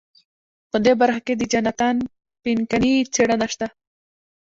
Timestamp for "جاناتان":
1.51-1.95